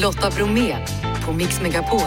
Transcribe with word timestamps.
Lotta 0.00 0.30
Bromé 0.30 0.76
på 1.26 1.32
Mix 1.32 1.60
Megapol. 1.60 2.00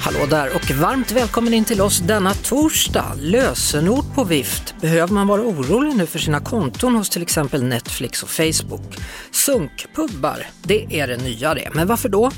Hallå 0.00 0.26
där 0.30 0.54
och 0.54 0.70
varmt 0.70 1.12
välkommen 1.12 1.54
in 1.54 1.64
till 1.64 1.80
oss 1.80 1.98
denna 1.98 2.34
torsdag. 2.34 3.12
Lösenord 3.20 4.04
på 4.14 4.24
vift. 4.24 4.74
Behöver 4.80 5.14
man 5.14 5.26
vara 5.26 5.42
orolig 5.42 5.96
nu 5.96 6.06
för 6.06 6.18
sina 6.18 6.40
konton 6.40 6.94
hos 6.94 7.10
till 7.10 7.22
exempel 7.22 7.62
Netflix 7.62 8.22
och 8.22 8.28
Facebook? 8.28 8.96
Sunkpubbar, 9.30 10.46
det 10.62 11.00
är 11.00 11.08
det 11.08 11.16
nya 11.16 11.54
det. 11.54 11.70
Men 11.74 11.86
varför 11.86 12.08
då? 12.08 12.30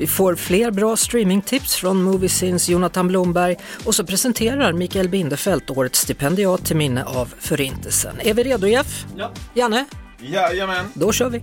Vi 0.00 0.06
får 0.06 0.34
fler 0.34 0.70
bra 0.70 0.96
streamingtips 0.96 1.74
från 1.74 2.02
Moviesins 2.02 2.68
Jonathan 2.68 3.08
Blomberg 3.08 3.56
och 3.84 3.94
så 3.94 4.06
presenterar 4.06 4.72
Mikael 4.72 5.08
Bindefeld 5.08 5.62
årets 5.70 5.98
stipendiat 5.98 6.66
till 6.66 6.76
minne 6.76 7.04
av 7.04 7.34
Förintelsen. 7.38 8.16
Är 8.20 8.34
vi 8.34 8.44
redo 8.44 8.66
Jeff? 8.66 9.06
Ja. 9.16 9.32
Janne? 9.54 9.86
Jajamän. 10.20 10.86
Då 10.94 11.12
kör 11.12 11.30
vi! 11.30 11.42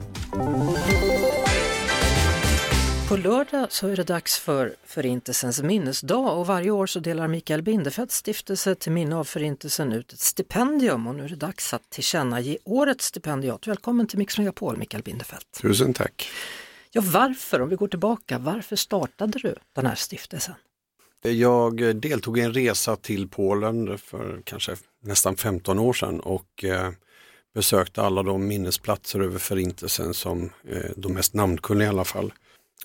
På 3.09 3.17
lördag 3.17 3.67
så 3.70 3.88
är 3.88 3.95
det 3.95 4.04
dags 4.04 4.40
för 4.40 4.76
Förintelsens 4.86 5.62
minnesdag 5.62 6.31
och 6.31 6.48
varje 6.48 6.72
år 6.72 6.88
så 6.88 7.00
delar 7.00 7.28
Mikael 7.28 7.62
Bindefelds 7.62 8.16
stiftelse 8.16 8.76
till 8.76 8.92
minne 8.92 9.16
av 9.16 9.23
Förintelsen 9.23 9.94
ut 9.94 10.14
ett 10.14 10.20
stipendium 10.20 11.08
och 11.08 11.16
nu 11.16 11.26
är 11.26 11.30
det 11.30 11.36
dags 11.36 11.73
att 11.73 11.89
tillkännage 11.89 12.58
årets 12.64 13.05
stipendiat. 13.05 13.67
Välkommen 13.67 14.08
till 14.08 14.17
Mix 14.17 14.38
Megapol 14.38 14.78
Mikael 14.78 15.03
Bindefeld. 15.03 15.44
Tusen 15.62 15.94
tack. 15.94 16.30
Ja, 16.91 17.02
varför, 17.05 17.62
om 17.62 17.70
vi 17.70 17.76
går 17.76 17.88
tillbaka, 17.88 18.38
varför 18.40 18.76
startade 18.76 19.40
du 19.40 19.55
den 19.73 19.86
här 19.86 19.95
stiftelsen? 19.95 20.55
Jag 21.22 21.95
deltog 21.95 22.38
i 22.38 22.42
en 22.42 22.53
resa 22.53 22.95
till 22.95 23.28
Polen 23.28 23.98
för 23.98 24.42
kanske 24.44 24.75
nästan 25.03 25.36
15 25.36 25.80
år 25.80 25.94
sedan 25.94 26.20
och 26.20 26.64
eh, 26.64 26.92
besökte 27.53 28.02
alla 28.02 28.23
de 28.23 28.48
minnesplatser 28.48 29.20
över 29.20 29.39
förintelsen 29.39 30.14
som 30.14 30.50
eh, 30.70 30.92
de 30.95 31.14
mest 31.14 31.34
namnkunniga 31.34 31.88
i 31.88 31.89
alla 31.89 32.06
fall. 32.06 32.34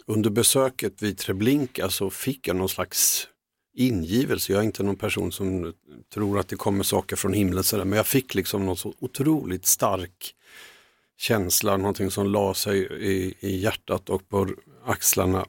Under 0.07 0.31
besöket 0.31 1.03
vid 1.03 1.19
Treblinka 1.19 1.91
så 1.91 2.11
fick 2.11 2.48
jag 2.48 2.57
någon 2.57 2.69
slags 2.69 3.29
ingivelse. 3.75 4.53
Jag 4.53 4.61
är 4.61 4.65
inte 4.65 4.83
någon 4.83 4.97
person 4.97 5.33
som 5.33 5.73
tror 6.15 6.39
att 6.39 6.48
det 6.48 6.57
kommer 6.57 6.85
saker 6.85 7.17
från 7.17 7.33
himlen 7.33 7.65
sådär, 7.65 7.85
men 7.85 7.97
jag 7.97 8.07
fick 8.07 8.35
liksom 8.35 8.67
någon 8.67 8.77
så 8.77 8.95
otroligt 8.98 9.67
stark 9.67 10.35
känsla, 11.23 11.77
någonting 11.77 12.11
som 12.11 12.27
la 12.27 12.55
sig 12.55 12.78
i, 12.83 13.34
i 13.41 13.56
hjärtat 13.56 14.11
och 14.11 14.28
på 14.28 14.48
axlarna. 14.84 15.47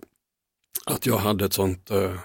Att 0.85 1.05
jag 1.05 1.17
hade 1.17 1.45
ett 1.45 1.53
sånt 1.53 1.91
eh, 1.91 2.15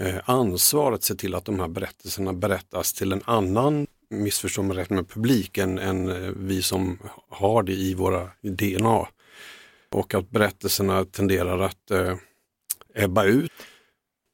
eh 0.00 0.20
ansvar 0.24 0.92
att 0.92 1.02
se 1.02 1.14
till 1.14 1.34
att 1.34 1.44
de 1.44 1.60
här 1.60 1.68
berättelserna 1.68 2.32
berättas 2.32 2.92
till 2.92 3.12
en 3.12 3.22
annan, 3.24 3.86
missförstå 4.10 4.62
mig 4.62 4.76
rätt 4.76 4.90
med 4.90 5.08
publik, 5.08 5.58
än, 5.58 5.78
än 5.78 6.08
eh, 6.08 6.32
vi 6.36 6.62
som 6.62 6.98
har 7.28 7.62
det 7.62 7.72
i 7.72 7.94
våra 7.94 8.30
DNA. 8.42 9.08
Och 9.90 10.14
att 10.14 10.30
berättelserna 10.30 11.04
tenderar 11.04 11.58
att 11.58 11.90
eh, 11.90 12.16
ebba 12.94 13.24
ut. 13.24 13.52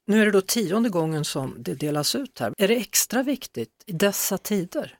Nu 0.06 0.20
är 0.20 0.24
det 0.24 0.32
då 0.32 0.40
tionde 0.40 0.88
gången 0.88 1.24
som 1.24 1.54
det 1.58 1.74
delas 1.74 2.14
ut 2.14 2.38
här. 2.38 2.54
Är 2.58 2.68
det 2.68 2.76
extra 2.76 3.22
viktigt 3.22 3.82
i 3.86 3.92
dessa 3.92 4.38
tider? 4.38 4.98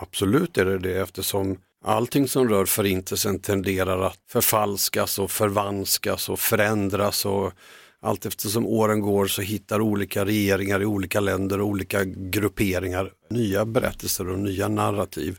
Absolut 0.00 0.58
är 0.58 0.64
det 0.64 0.78
det 0.78 1.00
eftersom 1.00 1.58
allting 1.82 2.28
som 2.28 2.48
rör 2.48 2.64
förintelsen 2.64 3.38
tenderar 3.38 4.02
att 4.02 4.18
förfalskas 4.28 5.18
och 5.18 5.30
förvanskas 5.30 6.28
och 6.28 6.38
förändras 6.38 7.26
och 7.26 7.52
allt 8.00 8.26
eftersom 8.26 8.66
åren 8.66 9.00
går 9.00 9.26
så 9.26 9.42
hittar 9.42 9.80
olika 9.80 10.24
regeringar 10.24 10.82
i 10.82 10.84
olika 10.84 11.20
länder 11.20 11.60
och 11.60 11.66
olika 11.66 12.04
grupperingar 12.04 13.12
nya 13.30 13.64
berättelser 13.64 14.28
och 14.28 14.38
nya 14.38 14.68
narrativ. 14.68 15.38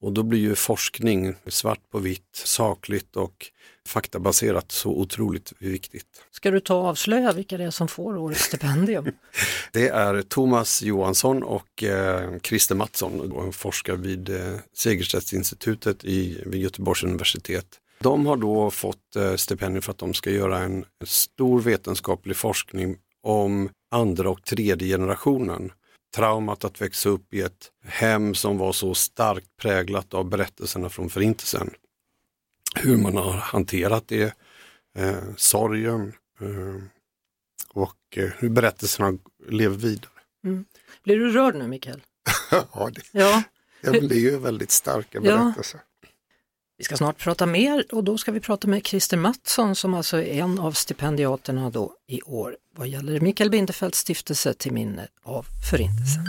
Och 0.00 0.12
då 0.12 0.22
blir 0.22 0.40
ju 0.40 0.54
forskning 0.54 1.34
svart 1.46 1.90
på 1.92 1.98
vitt, 1.98 2.42
sakligt 2.44 3.16
och 3.16 3.50
faktabaserat 3.88 4.72
så 4.72 4.90
otroligt 4.90 5.52
viktigt. 5.58 6.06
Ska 6.30 6.50
du 6.50 6.60
ta 6.60 6.74
och 6.74 6.86
avslöja 6.86 7.32
vilka 7.32 7.58
det 7.58 7.64
är 7.64 7.70
som 7.70 7.88
får 7.88 8.16
årets 8.16 8.40
stipendium? 8.40 9.04
det 9.72 9.88
är 9.88 10.22
Thomas 10.22 10.82
Johansson 10.82 11.42
och 11.42 11.82
eh, 11.82 12.38
Christer 12.42 12.74
Mattsson, 12.74 13.32
och 13.32 13.54
forskar 13.54 13.96
vid 13.96 14.28
eh, 14.28 14.56
Segerstedtinstitutet 14.76 16.04
i, 16.04 16.42
vid 16.46 16.60
Göteborgs 16.60 17.04
universitet. 17.04 17.66
De 17.98 18.26
har 18.26 18.36
då 18.36 18.70
fått 18.70 19.16
eh, 19.16 19.34
stipendium 19.34 19.82
för 19.82 19.92
att 19.92 19.98
de 19.98 20.14
ska 20.14 20.30
göra 20.30 20.58
en, 20.58 20.76
en 21.00 21.06
stor 21.06 21.60
vetenskaplig 21.60 22.36
forskning 22.36 22.96
om 23.22 23.70
andra 23.90 24.30
och 24.30 24.44
tredje 24.44 24.88
generationen 24.88 25.72
traumat 26.14 26.64
att 26.64 26.80
växa 26.80 27.08
upp 27.08 27.34
i 27.34 27.40
ett 27.40 27.70
hem 27.84 28.34
som 28.34 28.58
var 28.58 28.72
så 28.72 28.94
starkt 28.94 29.46
präglat 29.62 30.14
av 30.14 30.28
berättelserna 30.28 30.88
från 30.88 31.10
förintelsen 31.10 31.70
hur 32.74 32.96
man 32.96 33.16
har 33.16 33.32
hanterat 33.32 34.08
det, 34.08 34.34
eh, 34.98 35.22
sorgen 35.36 36.12
eh, 36.40 36.82
och 37.70 37.96
eh, 38.16 38.30
hur 38.38 38.48
berättelserna 38.48 39.18
lever 39.48 39.76
vidare. 39.76 40.10
Mm. 40.44 40.64
Blir 41.04 41.16
du 41.16 41.30
rörd 41.30 41.54
nu 41.54 41.68
Mikael? 41.68 42.02
ja, 42.50 42.90
det, 42.94 43.02
ja. 43.12 43.42
det 43.80 44.00
blir 44.00 44.20
ju 44.20 44.38
väldigt 44.38 44.70
starka 44.70 45.20
berättelser. 45.20 45.78
Ja. 45.78 46.08
Vi 46.78 46.84
ska 46.84 46.96
snart 46.96 47.18
prata 47.18 47.46
mer 47.46 47.84
och 47.92 48.04
då 48.04 48.18
ska 48.18 48.32
vi 48.32 48.40
prata 48.40 48.68
med 48.68 48.86
Christer 48.86 49.16
Mattsson 49.16 49.74
som 49.74 49.94
alltså 49.94 50.16
är 50.16 50.42
en 50.42 50.58
av 50.58 50.72
stipendiaterna 50.72 51.70
då 51.70 51.94
i 52.06 52.22
år 52.22 52.56
vad 52.76 52.88
gäller 52.88 53.20
Mikael 53.20 53.50
Bindefelds 53.50 53.98
stiftelse 53.98 54.54
till 54.54 54.72
minne 54.72 55.08
av 55.22 55.46
Förintelsen 55.70 56.24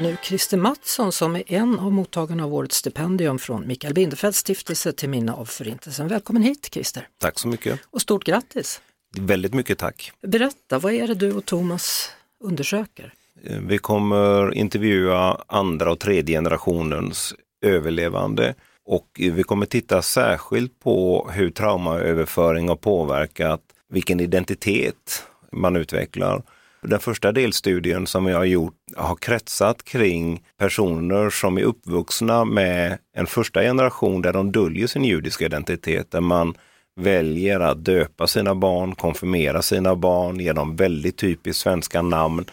nu 0.00 0.16
Christer 0.22 0.56
Mattsson 0.56 1.12
som 1.12 1.36
är 1.36 1.42
en 1.46 1.78
av 1.78 1.92
mottagarna 1.92 2.44
av 2.44 2.54
årets 2.54 2.76
stipendium 2.76 3.38
från 3.38 3.66
Mikael 3.66 3.94
Bindefelds 3.94 4.38
stiftelse 4.38 4.92
till 4.92 5.08
minne 5.08 5.32
av 5.32 5.44
Förintelsen. 5.44 6.08
Välkommen 6.08 6.42
hit 6.42 6.68
Christer! 6.72 7.08
Tack 7.18 7.38
så 7.38 7.48
mycket! 7.48 7.80
Och 7.90 8.00
stort 8.00 8.24
grattis! 8.24 8.80
Väldigt 9.18 9.54
mycket 9.54 9.78
tack! 9.78 10.12
Berätta, 10.22 10.78
vad 10.78 10.92
är 10.92 11.06
det 11.06 11.14
du 11.14 11.32
och 11.32 11.44
Thomas 11.44 12.10
undersöker? 12.44 13.14
Eh, 13.44 13.58
vi 13.60 13.78
kommer 13.78 14.54
intervjua 14.54 15.42
andra 15.46 15.92
och 15.92 15.98
tredje 15.98 16.36
generationens 16.36 17.34
överlevande 17.64 18.54
och 18.84 19.08
vi 19.16 19.42
kommer 19.42 19.66
titta 19.66 20.02
särskilt 20.02 20.80
på 20.80 21.28
hur 21.32 21.50
traumaöverföring 21.50 22.68
har 22.68 22.76
påverkat 22.76 23.60
vilken 23.92 24.20
identitet 24.20 25.22
man 25.52 25.76
utvecklar 25.76 26.42
den 26.80 27.00
första 27.00 27.32
delstudien 27.32 28.06
som 28.06 28.26
jag 28.26 28.36
har 28.36 28.44
gjort 28.44 28.74
har 28.96 29.16
kretsat 29.16 29.84
kring 29.84 30.42
personer 30.58 31.30
som 31.30 31.58
är 31.58 31.62
uppvuxna 31.62 32.44
med 32.44 32.98
en 33.16 33.26
första 33.26 33.60
generation 33.60 34.22
där 34.22 34.32
de 34.32 34.52
döljer 34.52 34.86
sin 34.86 35.04
judiska 35.04 35.44
identitet, 35.44 36.10
där 36.10 36.20
man 36.20 36.54
väljer 36.96 37.60
att 37.60 37.84
döpa 37.84 38.26
sina 38.26 38.54
barn, 38.54 38.94
konfirmera 38.94 39.62
sina 39.62 39.96
barn, 39.96 40.40
ge 40.40 40.52
dem 40.52 40.76
väldigt 40.76 41.16
typiskt 41.16 41.62
svenska 41.62 42.02
namn. 42.02 42.44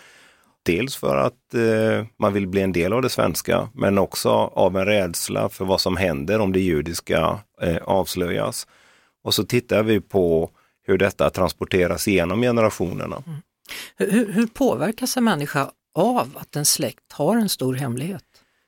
Dels 0.63 0.95
för 0.95 1.17
att 1.17 1.53
eh, 1.53 2.05
man 2.19 2.33
vill 2.33 2.47
bli 2.47 2.61
en 2.61 2.71
del 2.71 2.93
av 2.93 3.01
det 3.01 3.09
svenska, 3.09 3.69
men 3.73 3.97
också 3.97 4.29
av 4.29 4.77
en 4.77 4.85
rädsla 4.85 5.49
för 5.49 5.65
vad 5.65 5.81
som 5.81 5.97
händer 5.97 6.39
om 6.39 6.51
det 6.51 6.59
judiska 6.59 7.39
eh, 7.61 7.77
avslöjas. 7.83 8.67
Och 9.23 9.33
så 9.33 9.43
tittar 9.43 9.83
vi 9.83 10.01
på 10.01 10.49
hur 10.87 10.97
detta 10.97 11.29
transporteras 11.29 12.07
genom 12.07 12.41
generationerna. 12.41 13.23
Mm. 13.27 13.39
Hur, 13.97 14.31
hur 14.31 14.47
påverkas 14.47 15.17
en 15.17 15.23
människa 15.23 15.71
av 15.95 16.37
att 16.37 16.55
en 16.55 16.65
släkt 16.65 17.11
har 17.13 17.37
en 17.37 17.49
stor 17.49 17.73
hemlighet? 17.73 18.23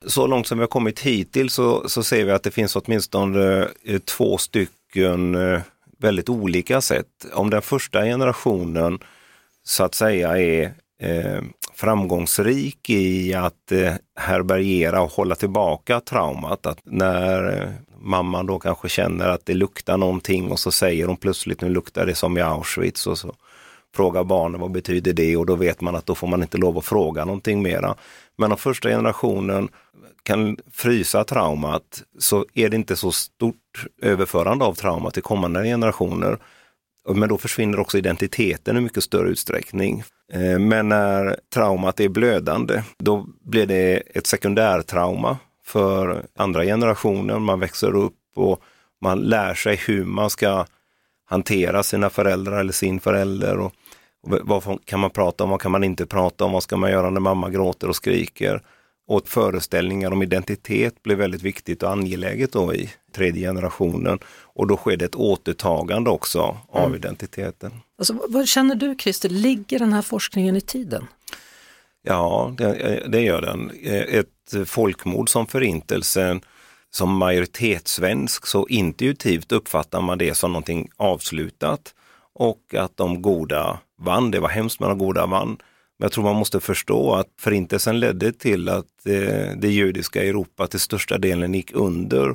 Så 0.06 0.26
långt 0.26 0.46
som 0.46 0.58
vi 0.58 0.62
har 0.62 0.68
kommit 0.68 1.00
hittills 1.00 1.54
så, 1.54 1.88
så 1.88 2.02
ser 2.02 2.24
vi 2.24 2.30
att 2.30 2.42
det 2.42 2.50
finns 2.50 2.76
åtminstone 2.76 3.68
eh, 3.84 3.98
två 3.98 4.38
stycken 4.38 5.34
eh, 5.34 5.60
väldigt 5.98 6.28
olika 6.28 6.80
sätt. 6.80 7.06
Om 7.32 7.50
den 7.50 7.62
första 7.62 8.02
generationen 8.02 8.98
så 9.64 9.84
att 9.84 9.94
säga 9.94 10.38
är 10.38 10.74
eh, 11.02 11.42
framgångsrik 11.74 12.90
i 12.90 13.34
att 13.34 13.72
eh, 13.72 13.92
härbärgera 14.16 15.02
och 15.02 15.10
hålla 15.10 15.34
tillbaka 15.34 16.00
traumat. 16.00 16.66
Att 16.66 16.80
när 16.84 17.62
eh, 17.62 17.68
mamman 18.00 18.46
då 18.46 18.58
kanske 18.58 18.88
känner 18.88 19.28
att 19.28 19.46
det 19.46 19.54
luktar 19.54 19.96
någonting 19.96 20.50
och 20.50 20.58
så 20.58 20.70
säger 20.70 21.06
hon 21.06 21.16
plötsligt 21.16 21.60
nu 21.60 21.68
luktar 21.68 22.06
det 22.06 22.14
som 22.14 22.38
i 22.38 22.40
Auschwitz 22.40 23.06
och 23.06 23.18
så 23.18 23.34
fråga 23.94 24.24
barnen 24.24 24.60
vad 24.60 24.70
betyder 24.70 25.12
det 25.12 25.36
och 25.36 25.46
då 25.46 25.54
vet 25.54 25.80
man 25.80 25.96
att 25.96 26.06
då 26.06 26.14
får 26.14 26.26
man 26.26 26.42
inte 26.42 26.58
lov 26.58 26.78
att 26.78 26.84
fråga 26.84 27.24
någonting 27.24 27.62
mera. 27.62 27.94
Men 28.36 28.52
om 28.52 28.58
första 28.58 28.88
generationen 28.88 29.68
kan 30.22 30.56
frysa 30.72 31.24
traumat 31.24 32.02
så 32.18 32.46
är 32.54 32.68
det 32.68 32.76
inte 32.76 32.96
så 32.96 33.12
stort 33.12 33.86
överförande 34.02 34.64
av 34.64 34.74
trauma 34.74 35.10
till 35.10 35.22
kommande 35.22 35.64
generationer. 35.64 36.38
Men 37.14 37.28
då 37.28 37.38
försvinner 37.38 37.80
också 37.80 37.98
identiteten 37.98 38.76
i 38.76 38.80
mycket 38.80 39.04
större 39.04 39.28
utsträckning. 39.28 40.02
Eh, 40.32 40.58
men 40.58 40.88
när 40.88 41.36
traumat 41.54 42.00
är 42.00 42.08
blödande, 42.08 42.82
då 42.98 43.26
blir 43.44 43.66
det 43.66 44.02
ett 44.14 44.26
sekundärtrauma 44.26 45.38
för 45.64 46.26
andra 46.36 46.64
generationer. 46.64 47.38
Man 47.38 47.60
växer 47.60 47.96
upp 47.96 48.14
och 48.36 48.62
man 49.00 49.20
lär 49.20 49.54
sig 49.54 49.76
hur 49.76 50.04
man 50.04 50.30
ska 50.30 50.66
hantera 51.28 51.82
sina 51.82 52.10
föräldrar 52.10 52.60
eller 52.60 52.72
sin 52.72 53.00
förälder. 53.00 53.58
Och, 53.58 53.72
Vad 54.22 54.84
kan 54.84 55.00
man 55.00 55.10
prata 55.10 55.44
om, 55.44 55.50
vad 55.50 55.60
kan 55.60 55.72
man 55.72 55.84
inte 55.84 56.06
prata 56.06 56.44
om, 56.44 56.52
vad 56.52 56.62
ska 56.62 56.76
man 56.76 56.90
göra 56.90 57.10
när 57.10 57.20
mamma 57.20 57.50
gråter 57.50 57.88
och 57.88 57.96
skriker? 57.96 58.62
Och 59.08 59.28
föreställningar 59.28 60.10
om 60.10 60.22
identitet 60.22 61.02
blev 61.02 61.18
väldigt 61.18 61.42
viktigt 61.42 61.82
och 61.82 61.90
angeläget 61.90 62.52
då 62.52 62.74
i 62.74 62.90
tredje 63.14 63.48
generationen. 63.48 64.18
Och 64.42 64.66
då 64.66 64.76
sker 64.76 64.96
det 64.96 65.04
ett 65.04 65.14
återtagande 65.14 66.10
också 66.10 66.56
av 66.68 66.84
mm. 66.84 66.94
identiteten. 66.94 67.72
Alltså, 67.98 68.14
vad 68.28 68.48
känner 68.48 68.74
du 68.74 68.96
Christer, 68.98 69.28
ligger 69.28 69.78
den 69.78 69.92
här 69.92 70.02
forskningen 70.02 70.56
i 70.56 70.60
tiden? 70.60 71.06
Ja, 72.02 72.54
det, 72.58 73.02
det 73.08 73.20
gör 73.20 73.42
den. 73.42 73.70
Ett 74.08 74.54
folkmord 74.66 75.28
som 75.28 75.46
förintelsen 75.46 76.40
som 76.90 77.16
majoritetssvensk 77.16 78.46
så 78.46 78.66
intuitivt 78.68 79.52
uppfattar 79.52 80.00
man 80.00 80.18
det 80.18 80.34
som 80.34 80.52
någonting 80.52 80.88
avslutat 80.96 81.94
och 82.34 82.74
att 82.74 82.96
de 82.96 83.22
goda 83.22 83.78
vann. 83.98 84.30
Det 84.30 84.40
var 84.40 84.48
hemskt 84.48 84.80
men 84.80 84.88
de 84.88 84.98
goda 84.98 85.26
vann. 85.26 85.48
Men 85.48 86.04
jag 86.04 86.12
tror 86.12 86.24
man 86.24 86.36
måste 86.36 86.60
förstå 86.60 87.14
att 87.14 87.28
förintelsen 87.40 88.00
ledde 88.00 88.32
till 88.32 88.68
att 88.68 89.06
eh, 89.06 89.56
det 89.56 89.68
judiska 89.68 90.24
Europa 90.24 90.66
till 90.66 90.80
största 90.80 91.18
delen 91.18 91.54
gick 91.54 91.74
under. 91.74 92.34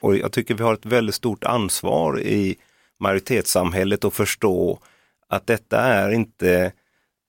Och 0.00 0.16
jag 0.16 0.32
tycker 0.32 0.54
vi 0.54 0.62
har 0.62 0.74
ett 0.74 0.86
väldigt 0.86 1.14
stort 1.14 1.44
ansvar 1.44 2.20
i 2.20 2.56
majoritetssamhället 3.00 4.04
att 4.04 4.14
förstå 4.14 4.78
att 5.28 5.46
detta 5.46 5.80
är 5.80 6.10
inte 6.10 6.72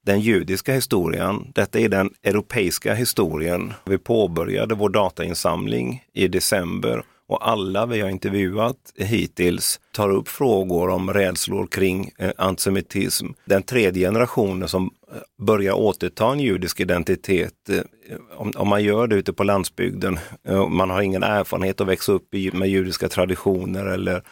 den 0.06 0.20
judiska 0.20 0.74
historien. 0.74 1.52
Detta 1.56 1.80
är 1.80 1.90
den 1.90 2.10
europeiska 2.24 2.94
historien. 2.94 3.74
Vi 3.86 3.98
påbörjade 3.98 4.76
vår 4.76 4.90
datainsamling 4.90 6.04
i 6.14 6.28
december 6.28 7.04
och 7.32 7.50
alla 7.50 7.86
vi 7.86 8.02
har 8.02 8.10
intervjuat 8.10 8.78
hittills 8.96 9.80
tar 9.92 10.10
upp 10.10 10.28
frågor 10.28 10.90
om 10.90 11.14
rädslor 11.14 11.68
kring 11.68 12.12
eh, 12.18 12.32
antisemitism. 12.38 13.28
Den 13.46 13.64
tredje 13.64 14.08
generationen 14.08 14.68
som 14.68 14.92
eh, 15.12 15.46
börjar 15.46 15.74
återta 15.74 16.32
en 16.32 16.40
judisk 16.40 16.80
identitet, 16.80 17.70
eh, 17.70 17.82
om, 18.38 18.68
man 18.68 18.84
gör 18.84 19.08
det 19.08 19.16
ute 19.16 19.34
på 19.34 19.44
landsbygden, 19.44 20.20
man 20.70 20.90
har 20.90 21.02
ingen 21.02 21.24
erfarenhet 21.24 21.82
att 21.82 21.88
växa 21.88 22.12
upp 22.12 22.34
med 22.54 22.70
judiska 22.70 23.10
traditioner 23.10 23.86
eller 23.86 24.24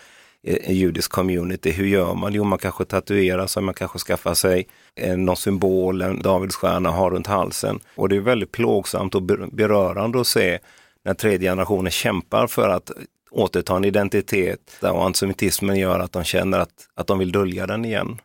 en 0.44 0.76
judisk 0.76 1.12
community. 1.12 1.72
Hur 1.72 1.86
gör 1.86 2.14
man? 2.14 2.34
Jo, 2.34 2.44
man 2.44 2.60
kanske 2.60 2.86
tatuerar 2.86 3.48
sig, 3.48 3.64
man 3.64 3.74
kanske 3.74 4.00
skaffar 4.00 4.34
sig 4.34 4.68
eh, 4.96 5.18
någon 5.18 5.38
symbol, 5.38 6.02
en 6.02 6.22
Davidsstjärna 6.22 6.92
har 6.92 7.12
runt 7.12 7.28
halsen. 7.28 7.80
Och 7.96 8.10
det 8.10 8.16
är 8.16 8.20
väldigt 8.20 8.52
plågsamt 8.52 9.16
och 9.16 9.24
berörande 9.52 10.22
att 10.22 10.28
se 10.28 10.60
när 11.06 11.14
tredje 11.14 11.50
generationen 11.50 11.92
kämpar 11.92 12.48
för 12.48 12.70
att 12.70 12.92
återta 13.32 13.76
en 13.76 13.86
identitet 13.86 14.80
och 14.82 15.06
antisemitismen 15.06 15.76
gör 15.76 16.00
att 16.00 16.12
de 16.12 16.24
känner 16.24 16.60
att, 16.60 16.88
att 16.96 17.08
de 17.08 17.20
vill 17.20 17.32
dölja 17.32 17.68
den 17.68 17.86
igen. 17.86 18.22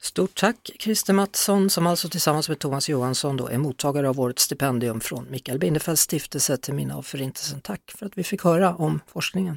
Stort 0.00 0.34
tack 0.34 0.70
Christer 0.78 1.12
Mattsson 1.12 1.70
som 1.70 1.86
alltså 1.86 2.08
tillsammans 2.08 2.48
med 2.48 2.58
Thomas 2.58 2.88
Johansson 2.88 3.36
då 3.36 3.48
är 3.48 3.58
mottagare 3.58 4.08
av 4.08 4.20
årets 4.20 4.42
stipendium 4.42 5.00
från 5.00 5.26
Mikael 5.30 5.58
Bindefelds 5.58 6.02
stiftelse 6.02 6.56
till 6.56 6.74
minne 6.74 6.94
av 6.94 7.02
Förintelsen. 7.02 7.60
Tack 7.60 7.80
för 7.98 8.06
att 8.06 8.18
vi 8.18 8.24
fick 8.24 8.44
höra 8.44 8.74
om 8.74 9.00
forskningen. 9.12 9.56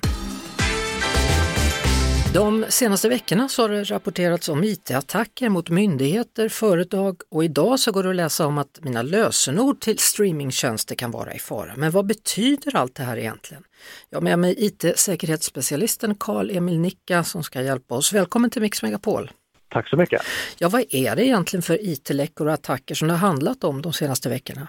De 2.34 2.66
senaste 2.70 3.10
veckorna 3.10 3.48
så 3.48 3.62
har 3.62 3.70
det 3.70 3.84
rapporterats 3.84 4.50
om 4.50 4.64
IT-attacker 4.64 5.50
mot 5.50 5.70
myndigheter, 5.70 6.50
företag 6.50 7.16
och 7.32 7.44
idag 7.44 7.80
så 7.80 7.92
går 7.92 8.04
det 8.04 8.10
att 8.10 8.16
läsa 8.16 8.48
om 8.48 8.58
att 8.58 8.80
mina 8.84 9.02
lösenord 9.02 9.80
till 9.80 9.98
streamingtjänster 9.98 10.96
kan 10.96 11.12
vara 11.12 11.34
i 11.34 11.40
fara. 11.40 11.72
Men 11.78 11.92
vad 11.92 12.06
betyder 12.06 12.76
allt 12.76 12.96
det 12.96 13.04
här 13.04 13.18
egentligen? 13.18 13.64
Jag 14.10 14.18
har 14.18 14.24
med 14.24 14.40
mig 14.40 14.56
IT-säkerhetsspecialisten 14.58 16.16
Karl-Emil 16.16 16.80
Nicka 16.80 17.24
som 17.24 17.44
ska 17.44 17.62
hjälpa 17.62 17.96
oss. 17.96 18.14
Välkommen 18.14 18.50
till 18.50 18.62
Mix 18.62 18.84
Megapol! 18.84 19.32
Tack 19.70 19.90
så 19.90 19.98
mycket! 19.98 20.22
Ja, 20.60 20.70
vad 20.70 20.82
är 20.90 21.16
det 21.16 21.26
egentligen 21.26 21.62
för 21.62 21.78
IT-läckor 21.82 22.48
och 22.48 22.54
attacker 22.54 22.96
som 22.96 23.08
det 23.08 23.14
har 23.14 23.28
handlat 23.28 23.64
om 23.64 23.82
de 23.82 23.94
senaste 23.94 24.30
veckorna? 24.30 24.68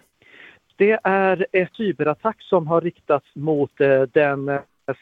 Det 0.77 0.99
är 1.05 1.47
en 1.53 1.69
cyberattack 1.77 2.43
som 2.43 2.67
har 2.67 2.81
riktats 2.81 3.27
mot 3.35 3.81
eh, 3.81 4.03
den 4.03 4.49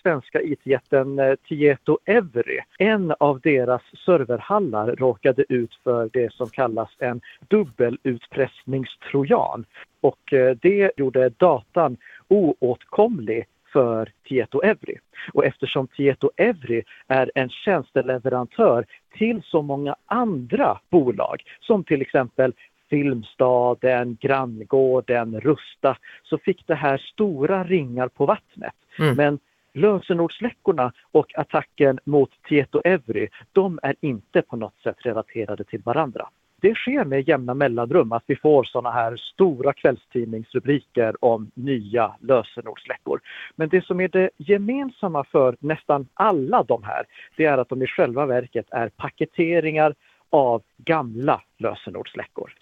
svenska 0.02 0.42
IT-jätten 0.42 1.18
eh, 1.18 1.34
Tieto 1.48 1.98
Every. 2.04 2.58
En 2.78 3.14
av 3.20 3.40
deras 3.40 3.82
serverhallar 4.04 4.96
råkade 4.96 5.44
ut 5.48 5.74
för 5.84 6.10
det 6.12 6.32
som 6.32 6.50
kallas 6.50 6.90
en 6.98 7.20
dubbelutpressningstrojan 7.48 9.64
och 10.00 10.32
eh, 10.32 10.56
det 10.62 10.92
gjorde 10.96 11.28
datan 11.28 11.96
oåtkomlig 12.28 13.46
för 13.72 14.12
Tieto 14.28 14.62
Every. 14.62 14.96
Och 15.32 15.44
eftersom 15.44 15.86
Tieto 15.86 16.30
Every 16.36 16.82
är 17.08 17.30
en 17.34 17.48
tjänsteleverantör 17.48 18.86
till 19.18 19.42
så 19.44 19.62
många 19.62 19.96
andra 20.06 20.80
bolag 20.90 21.42
som 21.60 21.84
till 21.84 22.02
exempel 22.02 22.52
Filmstaden, 22.90 24.16
Granngården, 24.20 25.40
Rusta 25.40 25.96
så 26.22 26.38
fick 26.38 26.66
det 26.66 26.74
här 26.74 26.98
stora 26.98 27.64
ringar 27.64 28.08
på 28.08 28.26
vattnet. 28.26 28.74
Mm. 28.98 29.16
Men 29.16 29.38
lösenordsläckorna 29.72 30.92
och 31.12 31.38
attacken 31.38 31.98
mot 32.04 32.30
Tieto 32.48 32.80
Evry, 32.84 33.28
de 33.52 33.78
är 33.82 33.94
inte 34.00 34.42
på 34.42 34.56
något 34.56 34.78
sätt 34.82 34.96
relaterade 34.98 35.64
till 35.64 35.82
varandra. 35.82 36.28
Det 36.60 36.74
sker 36.74 37.04
med 37.04 37.28
jämna 37.28 37.54
mellanrum 37.54 38.12
att 38.12 38.24
vi 38.26 38.36
får 38.36 38.64
sådana 38.64 38.90
här 38.90 39.16
stora 39.16 39.72
kvällstidningsrubriker 39.72 41.24
om 41.24 41.50
nya 41.54 42.14
lösenordsläckor. 42.20 43.20
Men 43.56 43.68
det 43.68 43.84
som 43.84 44.00
är 44.00 44.08
det 44.08 44.30
gemensamma 44.36 45.24
för 45.24 45.56
nästan 45.60 46.08
alla 46.14 46.62
de 46.62 46.82
här, 46.82 47.04
det 47.36 47.44
är 47.44 47.58
att 47.58 47.68
de 47.68 47.82
i 47.82 47.86
själva 47.86 48.26
verket 48.26 48.66
är 48.70 48.88
paketeringar 48.88 49.94
av 50.30 50.62
gamla 50.76 51.42
lösenordsläckor. 51.58 52.52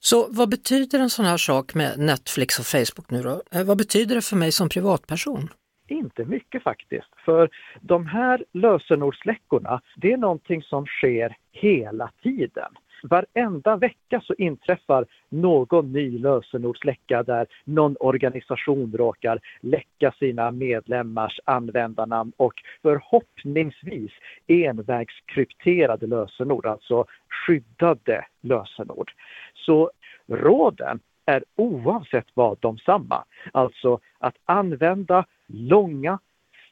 Så 0.00 0.26
vad 0.30 0.48
betyder 0.48 0.98
en 0.98 1.10
sån 1.10 1.24
här 1.24 1.36
sak 1.36 1.74
med 1.74 1.98
Netflix 1.98 2.58
och 2.58 2.66
Facebook 2.66 3.10
nu 3.10 3.22
då? 3.22 3.42
Eh, 3.50 3.64
vad 3.64 3.78
betyder 3.78 4.14
det 4.14 4.22
för 4.22 4.36
mig 4.36 4.52
som 4.52 4.68
privatperson? 4.68 5.48
Inte 5.88 6.24
mycket 6.24 6.62
faktiskt, 6.62 7.08
för 7.24 7.50
de 7.80 8.06
här 8.06 8.44
lösenordsläckorna, 8.52 9.80
det 9.96 10.12
är 10.12 10.16
någonting 10.16 10.62
som 10.62 10.86
sker 10.86 11.36
hela 11.52 12.10
tiden. 12.22 12.74
Varenda 13.02 13.76
vecka 13.76 14.20
så 14.20 14.34
inträffar 14.38 15.06
någon 15.28 15.92
ny 15.92 16.18
lösenordsläcka 16.18 17.22
där 17.22 17.46
någon 17.64 17.96
organisation 18.00 18.92
råkar 18.96 19.38
läcka 19.60 20.12
sina 20.18 20.50
medlemmars 20.50 21.40
användarnamn 21.44 22.32
och 22.36 22.54
förhoppningsvis 22.82 24.12
envägskrypterade 24.46 26.06
lösenord, 26.06 26.66
alltså 26.66 27.04
skyddade 27.28 28.24
lösenord. 28.40 29.10
Så 29.54 29.90
råden 30.26 31.00
är 31.26 31.44
oavsett 31.56 32.26
vad 32.34 32.58
de 32.60 32.78
samma. 32.78 33.24
Alltså 33.52 34.00
att 34.18 34.36
använda 34.44 35.26
långa, 35.46 36.18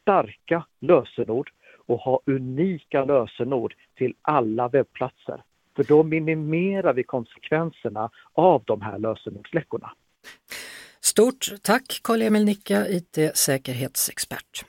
starka 0.00 0.66
lösenord 0.80 1.50
och 1.86 1.98
ha 1.98 2.20
unika 2.26 3.04
lösenord 3.04 3.74
till 3.94 4.14
alla 4.22 4.68
webbplatser. 4.68 5.42
För 5.76 5.84
då 5.84 6.02
minimerar 6.02 6.92
vi 6.92 7.02
konsekvenserna 7.02 8.10
av 8.32 8.62
de 8.64 8.80
här 8.82 8.98
lösenordsläckorna. 8.98 9.92
Stort 11.00 11.46
tack 11.62 12.00
Karl-Emil 12.02 12.44
Nicka, 12.44 12.88
IT-säkerhetsexpert. 12.88 14.64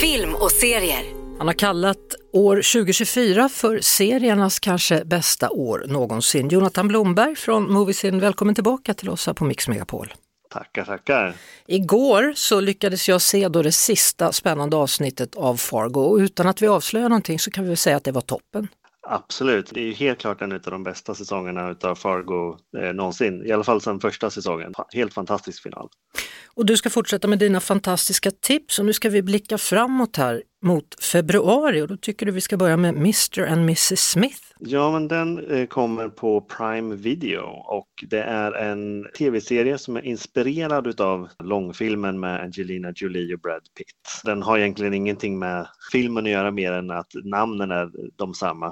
Film 0.00 0.34
och 0.34 0.50
serier 0.50 1.19
han 1.40 1.46
har 1.46 1.54
kallat 1.54 2.14
år 2.32 2.56
2024 2.56 3.48
för 3.48 3.80
seriernas 3.80 4.58
kanske 4.58 5.04
bästa 5.04 5.50
år 5.50 5.84
någonsin. 5.88 6.48
Jonathan 6.48 6.88
Blomberg 6.88 7.36
från 7.36 7.72
Moviesin, 7.72 8.20
välkommen 8.20 8.54
tillbaka 8.54 8.94
till 8.94 9.08
oss 9.08 9.26
här 9.26 9.34
på 9.34 9.44
Mix 9.44 9.68
Megapol. 9.68 10.14
Tackar, 10.50 10.84
tackar. 10.84 11.34
Igår 11.66 12.32
så 12.36 12.60
lyckades 12.60 13.08
jag 13.08 13.22
se 13.22 13.48
då 13.48 13.62
det 13.62 13.72
sista 13.72 14.32
spännande 14.32 14.76
avsnittet 14.76 15.36
av 15.36 15.56
Fargo 15.56 16.00
och 16.00 16.16
utan 16.16 16.48
att 16.48 16.62
vi 16.62 16.66
avslöjar 16.66 17.08
någonting 17.08 17.38
så 17.38 17.50
kan 17.50 17.64
vi 17.64 17.76
säga 17.76 17.96
att 17.96 18.04
det 18.04 18.12
var 18.12 18.20
toppen. 18.20 18.68
Absolut, 19.08 19.70
det 19.74 19.80
är 19.80 19.92
helt 19.92 20.18
klart 20.18 20.42
en 20.42 20.52
av 20.52 20.60
de 20.60 20.82
bästa 20.82 21.14
säsongerna 21.14 21.74
av 21.82 21.94
Fargo 21.94 22.56
eh, 22.78 22.92
någonsin, 22.92 23.46
i 23.46 23.52
alla 23.52 23.64
fall 23.64 23.80
sedan 23.80 24.00
första 24.00 24.30
säsongen. 24.30 24.72
Helt 24.94 25.14
fantastisk 25.14 25.62
final. 25.62 25.88
Och 26.54 26.66
du 26.66 26.76
ska 26.76 26.90
fortsätta 26.90 27.28
med 27.28 27.38
dina 27.38 27.60
fantastiska 27.60 28.30
tips 28.30 28.78
och 28.78 28.84
nu 28.84 28.92
ska 28.92 29.08
vi 29.08 29.22
blicka 29.22 29.58
framåt 29.58 30.16
här. 30.16 30.42
Mot 30.62 31.04
februari 31.04 31.82
och 31.82 31.88
då 31.88 31.96
tycker 31.96 32.26
du 32.26 32.32
vi 32.32 32.40
ska 32.40 32.56
börja 32.56 32.76
med 32.76 32.96
Mr 32.96 33.40
and 33.52 33.60
Mrs 33.60 34.10
Smith. 34.10 34.40
Ja, 34.58 34.90
men 34.90 35.08
den 35.08 35.50
eh, 35.50 35.66
kommer 35.66 36.08
på 36.08 36.40
Prime 36.40 36.94
Video 36.94 37.40
och 37.64 37.88
det 38.10 38.22
är 38.22 38.52
en 38.52 39.06
tv-serie 39.18 39.78
som 39.78 39.96
är 39.96 40.04
inspirerad 40.04 41.00
av 41.00 41.28
långfilmen 41.42 42.20
med 42.20 42.40
Angelina 42.40 42.92
Jolie 42.96 43.34
och 43.34 43.40
Brad 43.40 43.62
Pitt. 43.78 44.24
Den 44.24 44.42
har 44.42 44.58
egentligen 44.58 44.94
ingenting 44.94 45.38
med 45.38 45.66
filmen 45.92 46.26
att 46.26 46.32
göra 46.32 46.50
mer 46.50 46.72
än 46.72 46.90
att 46.90 47.12
namnen 47.24 47.70
är 47.70 47.90
de 48.16 48.34
samma. 48.34 48.66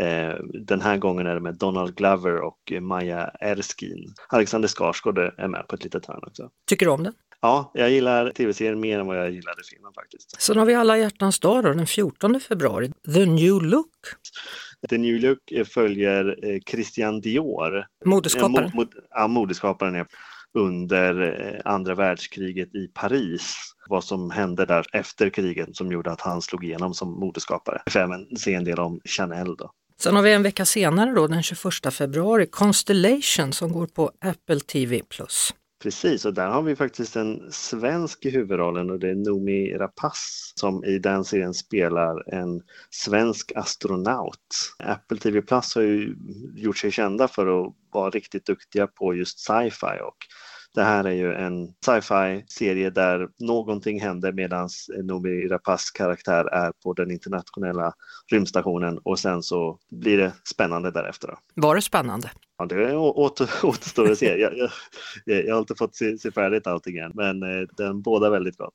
Eh, 0.00 0.34
den 0.66 0.80
här 0.80 0.96
gången 0.96 1.26
är 1.26 1.34
det 1.34 1.40
med 1.40 1.58
Donald 1.58 1.94
Glover 1.94 2.40
och 2.40 2.72
Maja 2.80 3.30
Erskine. 3.40 4.14
Alexander 4.28 4.68
Skarsgård 4.68 5.18
är 5.18 5.48
med 5.48 5.68
på 5.68 5.74
ett 5.74 5.84
litet 5.84 6.06
hörn 6.06 6.24
också. 6.26 6.50
Tycker 6.68 6.86
du 6.86 6.92
om 6.92 7.02
den? 7.02 7.14
Ja, 7.40 7.70
jag 7.74 7.90
gillar 7.90 8.30
tv-serien 8.30 8.80
mer 8.80 8.98
än 8.98 9.06
vad 9.06 9.18
jag 9.18 9.30
gillade 9.30 9.62
filmen 9.70 9.92
faktiskt. 9.94 10.42
Sen 10.42 10.56
har 10.56 10.66
vi 10.66 10.74
alla 10.74 10.98
hjärtans 10.98 11.40
dag 11.40 11.64
då, 11.64 11.72
den 11.72 11.86
14 11.86 12.40
februari, 12.40 12.92
The 13.14 13.26
New 13.26 13.62
Look. 13.62 13.90
The 14.88 14.98
New 14.98 15.20
Look 15.20 15.68
följer 15.68 16.38
eh, 16.44 16.60
Christian 16.66 17.20
Dior. 17.20 17.86
Modeskaparen. 18.04 18.70
Mod, 18.74 18.94
ja, 19.10 19.28
modeskaparen 19.28 19.94
är 19.94 20.06
under 20.54 21.22
eh, 21.22 21.72
andra 21.72 21.94
världskriget 21.94 22.74
i 22.74 22.88
Paris. 22.94 23.56
Vad 23.88 24.04
som 24.04 24.30
hände 24.30 24.66
där 24.66 24.86
efter 24.92 25.30
kriget 25.30 25.76
som 25.76 25.92
gjorde 25.92 26.10
att 26.10 26.20
han 26.20 26.42
slog 26.42 26.64
igenom 26.64 26.94
som 26.94 27.20
modeskapare. 27.20 27.82
Vi 27.86 27.90
får 27.90 28.00
även 28.00 28.36
se 28.36 28.54
en 28.54 28.64
del 28.64 28.78
om 28.78 29.00
Chanel 29.04 29.56
då. 29.56 29.70
Sen 30.00 30.16
har 30.16 30.22
vi 30.22 30.32
en 30.32 30.42
vecka 30.42 30.64
senare 30.64 31.12
då, 31.12 31.26
den 31.26 31.42
21 31.42 31.94
februari, 31.94 32.46
Constellation 32.46 33.52
som 33.52 33.72
går 33.72 33.86
på 33.86 34.10
Apple 34.20 34.60
TV+. 34.60 35.02
Precis, 35.82 36.24
och 36.24 36.34
där 36.34 36.48
har 36.48 36.62
vi 36.62 36.76
faktiskt 36.76 37.16
en 37.16 37.52
svensk 37.52 38.24
i 38.24 38.30
huvudrollen 38.30 38.90
och 38.90 38.98
det 38.98 39.10
är 39.10 39.14
Noomi 39.14 39.74
Rapace 39.74 40.52
som 40.54 40.84
i 40.84 40.98
den 40.98 41.24
serien 41.24 41.54
spelar 41.54 42.34
en 42.34 42.62
svensk 42.90 43.52
astronaut. 43.56 44.74
Apple 44.78 45.18
TV 45.18 45.42
Plus 45.42 45.74
har 45.74 45.82
ju 45.82 46.16
gjort 46.56 46.78
sig 46.78 46.90
kända 46.90 47.28
för 47.28 47.60
att 47.60 47.74
vara 47.92 48.10
riktigt 48.10 48.46
duktiga 48.46 48.86
på 48.86 49.14
just 49.14 49.38
sci-fi 49.38 50.00
och 50.02 50.16
det 50.74 50.82
här 50.82 51.04
är 51.04 51.12
ju 51.12 51.34
en 51.34 51.66
sci-fi 51.84 52.44
serie 52.48 52.90
där 52.90 53.28
någonting 53.38 54.00
händer 54.00 54.32
medan 54.32 54.68
Noomi 55.04 55.48
Rapaces 55.48 55.90
karaktär 55.90 56.44
är 56.44 56.72
på 56.82 56.92
den 56.92 57.10
internationella 57.10 57.92
rymdstationen 58.32 58.98
och 58.98 59.18
sen 59.18 59.42
så 59.42 59.78
blir 59.90 60.18
det 60.18 60.32
spännande 60.44 60.90
därefter. 60.90 61.34
Var 61.54 61.74
det 61.74 61.82
spännande? 61.82 62.30
Ja, 62.58 62.64
det 62.64 62.96
åter, 62.96 63.50
återstår 63.62 64.10
att 64.10 64.18
se. 64.18 64.36
Jag, 64.36 64.58
jag, 64.58 64.70
jag, 65.46 65.54
har 65.54 65.60
inte 65.60 65.74
fått 65.74 65.96
se, 65.96 66.18
se 66.18 66.30
färdigt 66.30 66.66
allting 66.66 66.96
än, 66.96 67.12
men 67.14 67.42
eh, 67.42 67.68
den 67.76 68.02
båda 68.02 68.30
väldigt 68.30 68.56
gott. 68.56 68.74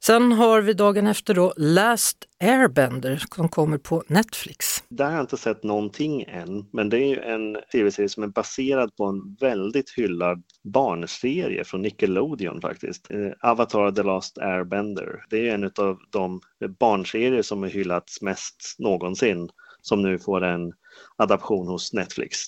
Sen 0.00 0.32
har 0.32 0.60
vi 0.60 0.72
dagen 0.72 1.06
efter 1.06 1.34
då 1.34 1.54
Last 1.56 2.24
Airbender 2.40 3.24
som 3.34 3.48
kommer 3.48 3.78
på 3.78 4.02
Netflix. 4.06 4.75
Där 4.96 5.04
har 5.04 5.12
jag 5.12 5.20
inte 5.20 5.36
sett 5.36 5.62
någonting 5.62 6.22
än, 6.22 6.66
men 6.72 6.88
det 6.88 6.98
är 6.98 7.06
ju 7.06 7.20
en 7.20 7.56
tv-serie 7.72 8.08
som 8.08 8.22
är 8.22 8.28
baserad 8.28 8.96
på 8.96 9.04
en 9.04 9.36
väldigt 9.40 9.90
hyllad 9.96 10.42
barnserie 10.64 11.64
från 11.64 11.82
Nickelodeon 11.82 12.60
faktiskt. 12.60 13.10
Eh, 13.10 13.50
Avatar 13.50 13.92
The 13.92 14.02
Last 14.02 14.38
Airbender. 14.38 15.24
Det 15.30 15.48
är 15.48 15.54
en 15.54 15.64
av 15.64 15.98
de 16.10 16.40
barnserier 16.80 17.42
som 17.42 17.62
har 17.62 17.68
hyllats 17.68 18.22
mest 18.22 18.76
någonsin 18.78 19.48
som 19.82 20.02
nu 20.02 20.18
får 20.18 20.44
en 20.44 20.72
adaption 21.16 21.68
hos 21.68 21.92
Netflix. 21.92 22.38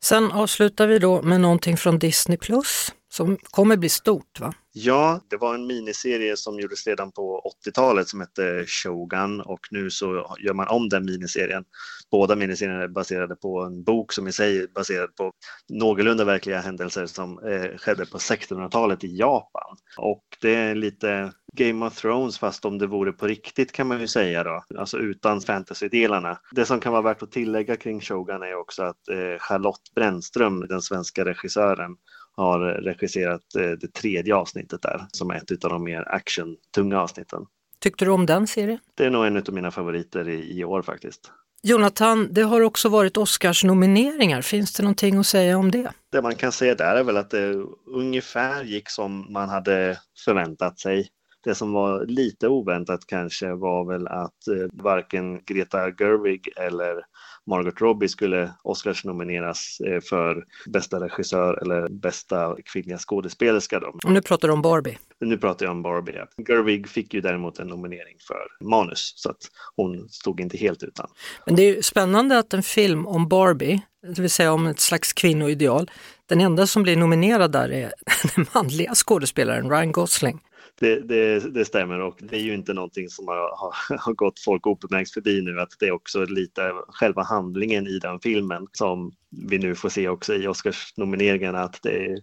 Sen 0.00 0.32
avslutar 0.32 0.86
vi 0.86 0.98
då 0.98 1.22
med 1.22 1.40
någonting 1.40 1.76
från 1.76 1.98
Disney 1.98 2.38
Plus 2.38 2.94
som 3.08 3.36
kommer 3.42 3.76
bli 3.76 3.88
stort 3.88 4.40
va? 4.40 4.54
Ja, 4.74 5.20
det 5.28 5.36
var 5.36 5.54
en 5.54 5.66
miniserie 5.66 6.36
som 6.36 6.60
gjordes 6.60 6.86
redan 6.86 7.12
på 7.12 7.52
80-talet 7.66 8.08
som 8.08 8.20
hette 8.20 8.64
Shogun 8.66 9.40
och 9.40 9.60
nu 9.70 9.90
så 9.90 10.36
gör 10.40 10.54
man 10.54 10.68
om 10.68 10.88
den 10.88 11.04
miniserien. 11.04 11.64
Båda 12.10 12.36
miniserierna 12.36 12.82
är 12.82 12.88
baserade 12.88 13.36
på 13.36 13.62
en 13.62 13.84
bok 13.84 14.12
som 14.12 14.28
i 14.28 14.32
sig 14.32 14.58
är 14.58 14.66
baserad 14.66 15.16
på 15.16 15.32
någorlunda 15.68 16.24
verkliga 16.24 16.60
händelser 16.60 17.06
som 17.06 17.38
eh, 17.38 17.78
skedde 17.78 18.06
på 18.06 18.18
1600-talet 18.18 19.04
i 19.04 19.16
Japan. 19.16 19.76
Och 19.98 20.24
det 20.40 20.54
är 20.54 20.74
lite 20.74 21.32
Game 21.52 21.86
of 21.86 22.00
Thrones 22.00 22.38
fast 22.38 22.64
om 22.64 22.78
det 22.78 22.86
vore 22.86 23.12
på 23.12 23.26
riktigt 23.26 23.72
kan 23.72 23.86
man 23.86 24.00
ju 24.00 24.08
säga 24.08 24.44
då, 24.44 24.64
alltså 24.78 24.98
utan 24.98 25.40
fantasy-delarna. 25.40 26.38
Det 26.50 26.64
som 26.64 26.80
kan 26.80 26.92
vara 26.92 27.02
värt 27.02 27.22
att 27.22 27.32
tillägga 27.32 27.76
kring 27.76 28.00
Shogun 28.00 28.42
är 28.42 28.54
också 28.54 28.82
att 28.82 29.08
eh, 29.08 29.38
Charlotte 29.38 29.94
Brännström, 29.94 30.60
den 30.60 30.82
svenska 30.82 31.24
regissören, 31.24 31.96
har 32.36 32.60
regisserat 32.60 33.54
eh, 33.54 33.70
det 33.70 33.92
tredje 33.92 34.34
avsnittet 34.34 34.82
där 34.82 35.06
som 35.12 35.30
är 35.30 35.36
ett 35.36 35.64
av 35.64 35.70
de 35.70 35.84
mer 35.84 36.08
action-tunga 36.08 37.00
avsnitten. 37.00 37.46
Tyckte 37.78 38.04
du 38.04 38.10
om 38.10 38.26
den 38.26 38.46
serien? 38.46 38.78
Det 38.94 39.04
är 39.04 39.10
nog 39.10 39.26
en 39.26 39.36
av 39.36 39.52
mina 39.52 39.70
favoriter 39.70 40.28
i, 40.28 40.58
i 40.58 40.64
år 40.64 40.82
faktiskt. 40.82 41.30
Jonathan, 41.62 42.28
det 42.30 42.42
har 42.42 42.60
också 42.60 42.88
varit 42.88 43.16
Oscars-nomineringar. 43.16 44.42
Finns 44.42 44.72
det 44.72 44.82
någonting 44.82 45.18
att 45.18 45.26
säga 45.26 45.58
om 45.58 45.70
det? 45.70 45.92
Det 46.10 46.22
man 46.22 46.34
kan 46.34 46.52
säga 46.52 46.74
där 46.74 46.96
är 46.96 47.04
väl 47.04 47.16
att 47.16 47.30
det 47.30 47.64
ungefär 47.86 48.64
gick 48.64 48.90
som 48.90 49.32
man 49.32 49.48
hade 49.48 49.98
förväntat 50.24 50.78
sig. 50.78 51.08
Det 51.44 51.54
som 51.54 51.72
var 51.72 52.06
lite 52.06 52.48
oväntat 52.48 53.06
kanske 53.06 53.54
var 53.54 53.92
väl 53.92 54.06
att 54.06 54.48
eh, 54.48 54.82
varken 54.82 55.44
Greta 55.44 55.90
Gerwig 55.90 56.48
eller 56.56 57.02
Margot 57.46 57.80
Robbie 57.80 58.08
skulle 58.08 58.52
Oscars 58.62 59.04
nomineras 59.04 59.80
eh, 59.86 60.00
för 60.00 60.44
bästa 60.66 61.00
regissör 61.00 61.62
eller 61.62 61.88
bästa 61.88 62.56
kvinnliga 62.64 62.98
skådespelerska. 62.98 63.80
Då. 63.80 63.94
Nu 64.04 64.22
pratar 64.22 64.48
du 64.48 64.54
om 64.54 64.62
Barbie. 64.62 64.98
Nu 65.20 65.38
pratar 65.38 65.66
jag 65.66 65.70
om 65.70 65.82
Barbie. 65.82 66.12
Ja. 66.16 66.44
Gerwig 66.48 66.88
fick 66.88 67.14
ju 67.14 67.20
däremot 67.20 67.58
en 67.58 67.66
nominering 67.66 68.16
för 68.28 68.68
manus 68.68 69.12
så 69.16 69.30
att 69.30 69.42
hon 69.76 70.08
stod 70.08 70.40
inte 70.40 70.56
helt 70.56 70.82
utan. 70.82 71.06
Men 71.46 71.56
det 71.56 71.62
är 71.62 71.82
spännande 71.82 72.38
att 72.38 72.54
en 72.54 72.62
film 72.62 73.06
om 73.06 73.28
Barbie, 73.28 73.82
det 74.02 74.22
vill 74.22 74.30
säga 74.30 74.52
om 74.52 74.66
ett 74.66 74.80
slags 74.80 75.12
kvinnoideal, 75.12 75.90
den 76.26 76.40
enda 76.40 76.66
som 76.66 76.82
blir 76.82 76.96
nominerad 76.96 77.52
där 77.52 77.72
är 77.72 77.92
den 78.36 78.46
manliga 78.54 78.94
skådespelaren 78.94 79.70
Ryan 79.70 79.92
Gosling. 79.92 80.40
Det, 80.82 81.00
det, 81.00 81.54
det, 81.54 81.64
stämmer 81.64 82.00
och 82.00 82.18
det 82.20 82.36
är 82.36 82.40
ju 82.40 82.54
inte 82.54 82.72
någonting 82.72 83.08
som 83.08 83.28
har, 83.28 83.36
har, 83.36 83.98
har 83.98 84.12
gått 84.12 84.40
folk 84.40 84.66
opåmärkt 84.66 85.10
förbi 85.10 85.42
nu 85.42 85.60
att 85.60 85.72
det 85.78 85.86
är 85.86 85.92
också 85.92 86.24
lite 86.24 86.72
själva 86.88 87.22
handlingen 87.22 87.86
i 87.86 87.98
den 87.98 88.20
filmen 88.20 88.66
som 88.72 89.12
vi 89.48 89.58
nu 89.58 89.74
får 89.74 89.88
se 89.88 90.08
också 90.08 90.34
i 90.34 90.46
Oscarsnomineringarna 90.46 91.60
att 91.60 91.78
det 91.82 92.06
är 92.06 92.18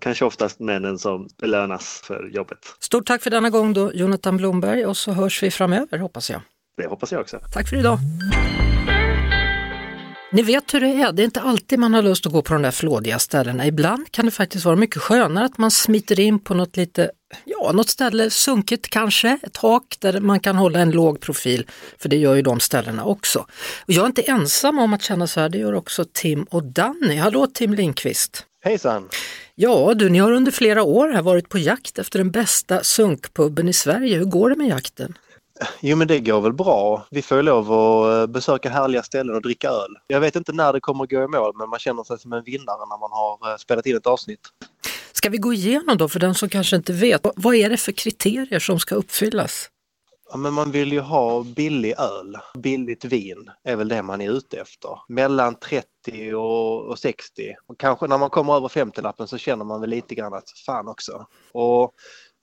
kanske 0.00 0.24
oftast 0.24 0.60
männen 0.60 0.98
som 0.98 1.28
belönas 1.40 2.02
för 2.04 2.28
jobbet. 2.28 2.58
Stort 2.80 3.06
tack 3.06 3.22
för 3.22 3.30
denna 3.30 3.50
gång 3.50 3.72
då 3.72 3.92
Jonathan 3.92 4.36
Blomberg 4.36 4.86
och 4.86 4.96
så 4.96 5.12
hörs 5.12 5.42
vi 5.42 5.50
framöver 5.50 5.98
hoppas 5.98 6.30
jag. 6.30 6.40
Det 6.76 6.86
hoppas 6.86 7.12
jag 7.12 7.20
också. 7.20 7.40
Tack 7.52 7.68
för 7.68 7.76
idag. 7.76 7.98
Ni 10.34 10.42
vet 10.42 10.74
hur 10.74 10.80
det 10.80 10.86
är, 10.86 11.12
det 11.12 11.22
är 11.22 11.24
inte 11.24 11.40
alltid 11.40 11.78
man 11.78 11.94
har 11.94 12.02
lust 12.02 12.26
att 12.26 12.32
gå 12.32 12.42
på 12.42 12.52
de 12.52 12.62
där 12.62 12.70
flådiga 12.70 13.18
ställena. 13.18 13.66
Ibland 13.66 14.12
kan 14.12 14.24
det 14.24 14.30
faktiskt 14.30 14.64
vara 14.64 14.76
mycket 14.76 15.02
skönare 15.02 15.44
att 15.44 15.58
man 15.58 15.70
smiter 15.70 16.20
in 16.20 16.38
på 16.38 16.54
något 16.54 16.76
lite, 16.76 17.10
ja, 17.44 17.72
något 17.72 17.88
ställe 17.88 18.30
sunkigt 18.30 18.90
kanske, 18.90 19.38
ett 19.42 19.52
tak 19.52 19.96
där 19.98 20.20
man 20.20 20.40
kan 20.40 20.56
hålla 20.56 20.78
en 20.78 20.90
låg 20.90 21.20
profil, 21.20 21.66
för 21.98 22.08
det 22.08 22.16
gör 22.16 22.34
ju 22.34 22.42
de 22.42 22.60
ställena 22.60 23.04
också. 23.04 23.38
Och 23.86 23.92
jag 23.92 24.02
är 24.02 24.06
inte 24.06 24.22
ensam 24.22 24.78
om 24.78 24.92
att 24.92 25.02
känna 25.02 25.26
så 25.26 25.40
här, 25.40 25.48
det 25.48 25.58
gör 25.58 25.74
också 25.74 26.04
Tim 26.12 26.44
och 26.44 26.64
Danny. 26.64 27.16
Hallå 27.16 27.46
Tim 27.46 27.74
Lindqvist! 27.74 28.46
Hejsan! 28.64 29.08
Ja 29.54 29.94
du, 29.94 30.10
ni 30.10 30.18
har 30.18 30.32
under 30.32 30.52
flera 30.52 30.82
år 30.82 31.08
här 31.08 31.22
varit 31.22 31.48
på 31.48 31.58
jakt 31.58 31.98
efter 31.98 32.18
den 32.18 32.30
bästa 32.30 32.84
sunkpubben 32.84 33.68
i 33.68 33.72
Sverige. 33.72 34.16
Hur 34.18 34.24
går 34.24 34.50
det 34.50 34.56
med 34.56 34.68
jakten? 34.68 35.14
Jo 35.80 35.96
men 35.96 36.08
det 36.08 36.20
går 36.20 36.40
väl 36.40 36.52
bra. 36.52 37.06
Vi 37.10 37.22
får 37.22 37.42
lov 37.42 37.72
att 37.72 38.22
eh, 38.22 38.32
besöka 38.32 38.70
härliga 38.70 39.02
ställen 39.02 39.36
och 39.36 39.42
dricka 39.42 39.68
öl. 39.68 39.96
Jag 40.06 40.20
vet 40.20 40.36
inte 40.36 40.52
när 40.52 40.72
det 40.72 40.80
kommer 40.80 41.04
att 41.04 41.10
gå 41.10 41.24
i 41.24 41.28
mål 41.28 41.52
men 41.54 41.68
man 41.68 41.78
känner 41.78 42.04
sig 42.04 42.18
som 42.18 42.32
en 42.32 42.44
vinnare 42.44 42.78
när 42.88 42.98
man 43.00 43.10
har 43.12 43.52
eh, 43.52 43.56
spelat 43.56 43.86
in 43.86 43.96
ett 43.96 44.06
avsnitt. 44.06 44.40
Ska 45.24 45.30
vi 45.30 45.38
gå 45.38 45.52
igenom 45.52 45.98
då 45.98 46.08
för 46.08 46.20
den 46.20 46.34
som 46.34 46.48
kanske 46.48 46.76
inte 46.76 46.92
vet, 46.92 47.26
vad 47.36 47.54
är 47.54 47.70
det 47.70 47.76
för 47.76 47.92
kriterier 47.92 48.58
som 48.58 48.78
ska 48.78 48.94
uppfyllas? 48.94 49.70
Ja, 50.30 50.36
men 50.36 50.52
man 50.54 50.70
vill 50.70 50.92
ju 50.92 51.00
ha 51.00 51.42
billig 51.42 51.94
öl. 51.98 52.36
Billigt 52.58 53.04
vin 53.04 53.50
är 53.62 53.76
väl 53.76 53.88
det 53.88 54.02
man 54.02 54.20
är 54.20 54.30
ute 54.30 54.56
efter. 54.60 54.90
Mellan 55.08 55.54
30 55.54 56.34
och, 56.34 56.98
60. 56.98 57.54
Och 57.66 57.80
kanske 57.80 58.06
när 58.06 58.18
man 58.18 58.30
kommer 58.30 58.56
över 58.56 58.68
50-lappen 58.68 59.26
så 59.26 59.38
känner 59.38 59.64
man 59.64 59.80
väl 59.80 59.90
lite 59.90 60.14
grann 60.14 60.34
att 60.34 60.50
fan 60.66 60.88
också. 60.88 61.26
Och 61.52 61.94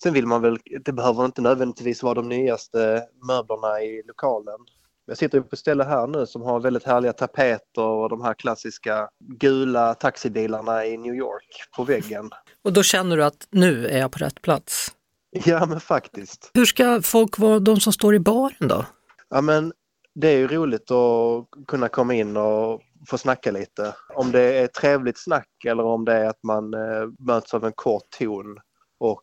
Sen 0.04 0.14
vill 0.14 0.28
man 0.28 0.42
väl, 0.42 0.58
det 0.86 0.92
behöver 0.92 1.26
inte 1.26 1.42
nödvändigtvis 1.42 2.04
vara 2.04 2.14
de 2.14 2.30
nyaste 2.30 3.04
möblerna 3.28 3.82
i 3.82 4.04
lokalen. 4.08 4.60
Jag 5.06 5.18
sitter 5.18 5.42
på 5.42 5.48
ett 5.52 5.60
ställe 5.60 5.84
här 5.84 6.08
nu 6.08 6.26
som 6.26 6.42
har 6.42 6.60
väldigt 6.60 6.84
härliga 6.84 7.14
tapeter 7.14 7.82
och 7.82 8.10
de 8.10 8.22
här 8.22 8.34
klassiska 8.34 9.10
gula 9.20 9.94
taxibilarna 9.94 10.86
i 10.86 10.98
New 10.98 11.16
York 11.16 11.64
på 11.76 11.84
väggen. 11.84 12.30
Och 12.64 12.74
då 12.74 12.84
känner 12.84 13.18
du 13.18 13.24
att 13.24 13.48
nu 13.50 13.88
är 13.88 14.00
jag 14.00 14.12
på 14.12 14.20
rätt 14.20 14.42
plats? 14.42 14.92
Ja 15.32 15.66
men 15.66 15.80
faktiskt. 15.80 16.52
Hur 16.54 16.66
ska 16.66 17.02
folk 17.02 17.40
vara 17.40 17.60
de 17.60 17.80
som 17.80 17.94
står 17.94 18.16
i 18.16 18.20
baren 18.20 18.68
då? 18.68 18.86
Ja 19.30 19.42
men 19.42 19.74
det 20.16 20.28
är 20.28 20.38
ju 20.38 20.48
roligt 20.48 20.92
att 20.92 21.48
kunna 21.68 21.88
komma 21.88 22.14
in 22.14 22.38
och 22.38 22.82
få 23.08 23.18
snacka 23.18 23.52
lite. 23.52 23.96
Om 24.16 24.32
det 24.32 24.42
är 24.42 24.68
trevligt 24.68 25.24
snack 25.24 25.48
eller 25.68 25.84
om 25.84 26.06
det 26.06 26.14
är 26.14 26.26
att 26.26 26.44
man 26.44 26.74
eh, 26.74 27.08
möts 27.20 27.54
av 27.54 27.66
en 27.66 27.74
kort 27.74 28.10
ton 28.20 28.58
och 29.00 29.22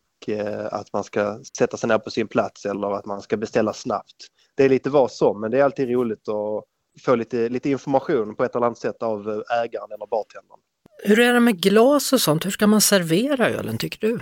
att 0.71 0.93
man 0.93 1.03
ska 1.03 1.39
sätta 1.57 1.77
sig 1.77 1.89
ner 1.89 1.97
på 1.97 2.09
sin 2.09 2.27
plats 2.27 2.65
eller 2.65 2.91
att 2.91 3.05
man 3.05 3.21
ska 3.21 3.37
beställa 3.37 3.73
snabbt. 3.73 4.15
Det 4.55 4.63
är 4.65 4.69
lite 4.69 4.89
vad 4.89 5.11
som, 5.11 5.41
men 5.41 5.51
det 5.51 5.59
är 5.59 5.63
alltid 5.63 5.89
roligt 5.89 6.29
att 6.29 6.63
få 7.05 7.15
lite, 7.15 7.49
lite 7.49 7.69
information 7.69 8.35
på 8.35 8.43
ett 8.43 8.55
eller 8.55 8.65
annat 8.65 8.77
sätt 8.77 9.03
av 9.03 9.43
ägaren 9.63 9.91
eller 9.91 10.07
bartendern. 10.07 10.59
Hur 11.03 11.19
är 11.19 11.33
det 11.33 11.39
med 11.39 11.61
glas 11.61 12.13
och 12.13 12.21
sånt? 12.21 12.45
Hur 12.45 12.51
ska 12.51 12.67
man 12.67 12.81
servera 12.81 13.49
ölen 13.49 13.77
tycker 13.77 14.07
du? 14.07 14.19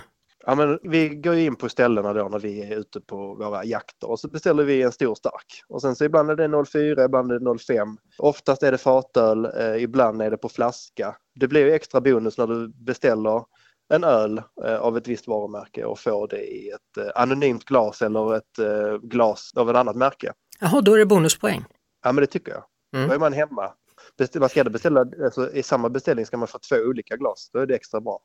Ja, 0.50 0.56
men 0.56 0.80
vi 0.84 1.10
går 1.10 1.36
in 1.36 1.56
på 1.56 1.70
ställena 1.70 2.14
då 2.14 2.28
när 2.30 2.40
vi 2.40 2.62
är 2.62 2.78
ute 2.78 3.02
på 3.02 3.36
våra 3.36 3.66
jakter 3.66 4.10
och 4.10 4.20
så 4.20 4.28
beställer 4.28 4.64
vi 4.64 4.82
en 4.82 4.92
stor 4.92 5.16
stark. 5.16 5.64
Och 5.68 5.82
sen 5.82 5.96
så 5.96 6.06
ibland 6.06 6.32
är 6.32 6.36
det 6.36 6.66
04, 6.66 7.06
ibland 7.06 7.32
är 7.32 7.40
det 7.40 7.60
05. 7.60 7.98
Oftast 8.18 8.64
är 8.64 8.72
det 8.72 8.78
fatöl, 8.78 9.46
eh, 9.46 9.84
ibland 9.84 10.22
är 10.22 10.32
det 10.32 10.38
på 10.38 10.50
flaska. 10.50 11.16
Det 11.36 11.48
blir 11.48 11.66
ju 11.66 11.72
extra 11.72 12.02
bonus 12.02 12.38
när 12.38 12.48
du 12.48 12.68
beställer 12.68 13.44
en 13.90 14.04
öl 14.04 14.42
eh, 14.66 14.76
av 14.76 14.98
ett 14.98 15.08
visst 15.08 15.28
varumärke 15.28 15.86
och 15.86 16.00
får 16.00 16.28
det 16.28 16.42
i 16.42 16.70
ett 16.70 16.98
eh, 16.98 17.22
anonymt 17.22 17.66
glas 17.66 18.02
eller 18.02 18.36
ett 18.36 18.60
eh, 18.60 18.98
glas 19.02 19.52
av 19.56 19.70
ett 19.70 19.76
annat 19.76 19.96
märke. 19.96 20.34
Jaha, 20.60 20.82
då 20.82 20.94
är 20.94 20.98
det 20.98 21.06
bonuspoäng. 21.06 21.66
Ja, 22.04 22.12
men 22.12 22.22
det 22.22 22.28
tycker 22.28 22.52
jag. 22.52 22.64
Mm. 22.96 23.10
Då 23.10 23.16
är 23.16 23.20
man 23.20 23.34
hemma. 23.34 23.72
Man 24.40 24.50
ska 24.50 24.64
beställa, 24.64 25.06
alltså, 25.24 25.54
I 25.54 25.64
samma 25.64 25.90
beställning 25.90 26.26
ska 26.26 26.38
man 26.38 26.48
få 26.48 26.60
två 26.60 26.76
olika 26.76 27.16
glas, 27.18 27.50
då 27.54 27.60
är 27.60 27.66
det 27.66 27.76
extra 27.76 28.02
bra. 28.02 28.20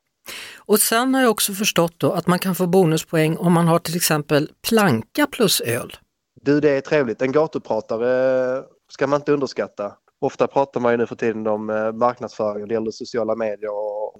Och 0.57 0.79
sen 0.79 1.13
har 1.13 1.21
jag 1.21 1.31
också 1.31 1.53
förstått 1.53 1.93
då 1.97 2.11
att 2.11 2.27
man 2.27 2.39
kan 2.39 2.55
få 2.55 2.67
bonuspoäng 2.67 3.37
om 3.37 3.53
man 3.53 3.67
har 3.67 3.79
till 3.79 3.95
exempel 3.95 4.51
planka 4.67 5.27
plus 5.27 5.61
öl. 5.61 5.93
Du, 6.41 6.59
det 6.59 6.69
är 6.69 6.81
trevligt. 6.81 7.21
En 7.21 7.31
gatupratare 7.31 8.63
ska 8.89 9.07
man 9.07 9.21
inte 9.21 9.31
underskatta. 9.31 9.93
Ofta 10.21 10.47
pratar 10.47 10.79
man 10.79 10.93
ju 10.93 10.97
nu 10.97 11.05
för 11.05 11.15
tiden 11.15 11.47
om 11.47 11.65
marknadsföring, 11.93 12.67
det 12.67 12.73
gäller 12.73 12.91
sociala 12.91 13.35
medier 13.35 13.71
och 13.71 14.15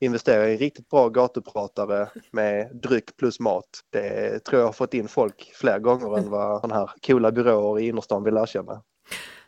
investera 0.00 0.48
i 0.48 0.52
en 0.52 0.58
riktigt 0.58 0.88
bra 0.88 1.08
gatupratare 1.08 2.08
med 2.32 2.76
dryck 2.82 3.16
plus 3.16 3.40
mat. 3.40 3.64
Det 3.92 4.44
tror 4.44 4.60
jag 4.60 4.68
har 4.68 4.72
fått 4.72 4.94
in 4.94 5.08
folk 5.08 5.52
fler 5.54 5.78
gånger 5.78 6.18
än 6.18 6.30
vad 6.30 6.60
sådana 6.60 6.80
här 6.80 6.90
coola 7.06 7.32
byråer 7.32 7.80
i 7.80 7.88
innerstan 7.88 8.24
vill 8.24 8.36
erkänna. 8.36 8.82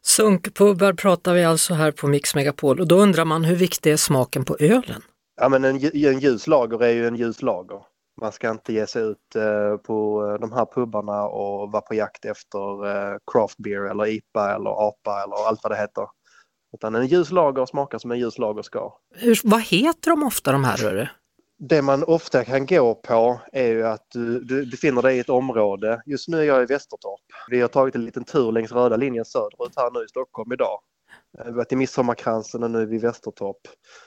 Sunkpubbar 0.02 0.92
pratar 0.92 1.34
vi 1.34 1.44
alltså 1.44 1.74
här 1.74 1.92
på 1.92 2.06
Mix 2.06 2.34
Megapol 2.34 2.80
och 2.80 2.88
då 2.88 2.96
undrar 2.96 3.24
man 3.24 3.44
hur 3.44 3.56
viktig 3.56 3.92
är 3.92 3.96
smaken 3.96 4.44
på 4.44 4.56
ölen? 4.60 5.02
Ja 5.40 5.48
men 5.48 5.64
en, 5.64 5.76
en 5.76 6.18
ljus 6.18 6.46
lager 6.46 6.82
är 6.82 6.90
ju 6.90 7.06
en 7.06 7.16
ljus 7.16 7.42
lager. 7.42 7.82
Man 8.20 8.32
ska 8.32 8.50
inte 8.50 8.72
ge 8.72 8.86
sig 8.86 9.02
ut 9.02 9.36
eh, 9.36 9.76
på 9.76 10.22
de 10.40 10.52
här 10.52 10.66
pubbarna 10.74 11.24
och 11.24 11.72
vara 11.72 11.82
på 11.82 11.94
jakt 11.94 12.24
efter 12.24 12.86
eh, 12.86 13.16
craft 13.32 13.58
beer 13.58 13.90
eller 13.90 14.06
IPA 14.06 14.54
eller 14.54 14.88
APA 14.88 15.22
eller 15.22 15.48
allt 15.48 15.60
vad 15.62 15.72
det 15.72 15.76
heter. 15.76 16.06
Utan 16.72 16.94
en 16.94 17.06
ljus 17.06 17.30
lager 17.30 17.66
smakar 17.66 17.98
som 17.98 18.10
en 18.10 18.18
ljus 18.18 18.38
lager 18.38 18.62
ska. 18.62 18.92
Hur, 19.14 19.40
vad 19.44 19.62
heter 19.62 20.10
de 20.10 20.22
ofta 20.22 20.52
de 20.52 20.64
här? 20.64 20.78
Hörru? 20.78 21.06
Det 21.58 21.82
man 21.82 22.04
ofta 22.04 22.44
kan 22.44 22.66
gå 22.66 22.94
på 22.94 23.40
är 23.52 23.66
ju 23.66 23.86
att 23.86 24.06
du, 24.12 24.40
du 24.40 24.66
befinner 24.66 25.02
dig 25.02 25.16
i 25.16 25.20
ett 25.20 25.28
område. 25.28 26.02
Just 26.06 26.28
nu 26.28 26.40
är 26.40 26.44
jag 26.44 26.62
i 26.62 26.66
Västertorp. 26.66 27.20
Vi 27.50 27.60
har 27.60 27.68
tagit 27.68 27.94
en 27.94 28.04
liten 28.04 28.24
tur 28.24 28.52
längs 28.52 28.72
röda 28.72 28.96
linjen 28.96 29.24
söderut 29.24 29.72
här 29.76 29.90
nu 29.90 30.04
i 30.04 30.08
Stockholm 30.08 30.52
idag. 30.52 30.78
Vi 31.38 31.44
har 31.44 31.52
varit 31.52 31.72
i 31.72 31.76
Midsommarkransen 31.76 32.62
och 32.62 32.70
nu 32.70 32.82
är 32.82 32.86
vi 32.86 32.96
i 32.96 32.98
Västertorp. 32.98 33.56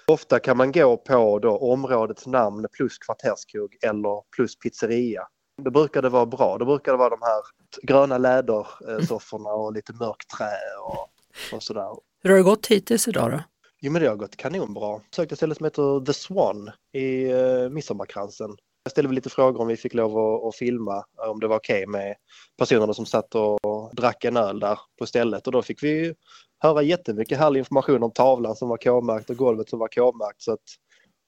Ofta 0.08 0.40
kan 0.40 0.58
man 0.58 0.72
gå 0.72 0.98
på 0.98 1.40
då 1.40 1.58
områdets 1.58 2.28
namn 2.28 2.68
plus 2.72 2.98
kvarterskrog 2.98 3.76
eller 3.84 4.22
plus 4.36 4.60
pizzeria. 4.60 5.28
Då 5.62 5.72
brukar 5.72 6.02
det 6.02 6.10
vara 6.10 6.26
bra. 6.26 6.58
Då 6.58 6.66
brukar 6.66 6.92
det 6.92 6.98
vara 6.98 7.10
de 7.10 7.20
här 7.22 7.42
gröna 7.82 8.18
lädersofforna 8.18 9.50
och 9.50 9.74
lite 9.74 9.94
mörkt 9.94 10.30
trä 10.38 10.58
och, 10.86 11.10
och 11.56 11.64
sådär. 11.64 11.90
Hur 12.24 12.30
har 12.30 12.38
det 12.38 12.44
gått 12.44 12.68
hittills 12.68 13.08
idag 13.08 13.32
då? 13.32 13.40
Jo 13.82 13.92
men 13.92 14.02
det 14.02 14.08
har 14.08 14.16
gått 14.16 14.36
kanonbra. 14.36 14.90
Jag 14.90 15.02
sökte 15.16 15.34
ett 15.34 15.40
ställe 15.40 15.56
som 15.56 15.64
heter 15.64 16.06
The 16.06 16.14
Swan 16.14 16.72
i 16.94 17.34
uh, 17.34 17.70
Midsommarkransen. 17.70 18.56
Jag 18.84 18.92
ställde 18.92 19.14
lite 19.14 19.30
frågor 19.30 19.62
om 19.62 19.68
vi 19.68 19.78
fick 19.78 19.94
lov 19.94 20.18
att, 20.18 20.48
att 20.48 20.56
filma, 20.56 21.04
om 21.28 21.40
det 21.40 21.48
var 21.48 21.56
okej 21.56 21.84
okay 21.84 21.88
med 21.88 22.16
personerna 22.58 22.94
som 22.94 23.06
satt 23.06 23.36
och 23.36 23.96
drack 23.96 24.24
en 24.24 24.38
öl 24.38 24.60
där 24.60 24.80
på 25.00 25.06
stället 25.06 25.48
och 25.48 25.54
då 25.54 25.62
fick 25.62 25.84
vi 25.84 26.14
höra 26.60 26.82
jättemycket 26.82 27.38
härlig 27.38 27.60
information 27.60 28.04
om 28.04 28.12
tavlan 28.12 28.56
som 28.56 28.70
var 28.70 28.78
K-märkt 28.78 29.30
och 29.30 29.38
golvet 29.38 29.70
som 29.70 29.80
var 29.80 29.88
K-märkt. 29.88 30.42
Så 30.42 30.54
att 30.54 30.64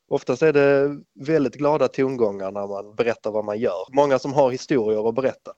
oftast 0.10 0.42
är 0.42 0.54
det 0.54 0.98
väldigt 1.26 1.56
glada 1.56 1.88
tongångar 1.88 2.52
när 2.52 2.68
man 2.68 2.96
berättar 2.96 3.32
vad 3.32 3.46
man 3.46 3.60
gör. 3.60 3.96
Många 3.96 4.20
som 4.20 4.34
har 4.34 4.52
historier 4.52 5.10
att 5.10 5.16
berätta. 5.16 5.52